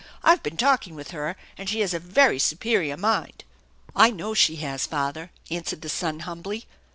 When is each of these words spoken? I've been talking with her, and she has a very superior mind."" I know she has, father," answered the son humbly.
I've 0.23 0.41
been 0.41 0.57
talking 0.57 0.95
with 0.95 1.11
her, 1.11 1.35
and 1.59 1.69
she 1.69 1.81
has 1.81 1.93
a 1.93 1.99
very 1.99 2.39
superior 2.39 2.97
mind."" 2.97 3.43
I 4.05 4.09
know 4.09 4.33
she 4.33 4.55
has, 4.55 4.87
father," 4.87 5.29
answered 5.51 5.81
the 5.83 5.89
son 5.89 6.21
humbly. 6.21 6.65